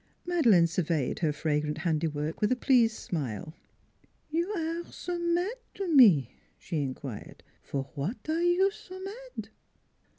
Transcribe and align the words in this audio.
Madeleine 0.25 0.65
surveyed 0.65 1.19
her 1.19 1.31
fragrant 1.31 1.77
handiwork 1.77 2.41
with 2.41 2.51
a 2.51 2.55
pleased 2.55 2.97
smile. 2.97 3.53
"You 4.31 4.51
aire 4.57 4.83
so 4.85 5.19
mad 5.19 5.57
to 5.75 5.87
me?" 5.87 6.33
she 6.57 6.81
inquired." 6.81 7.43
For 7.71 7.83
what 7.93 8.17
aire 8.27 8.41
you 8.41 8.71
so 8.71 8.99
mad? 8.99 9.49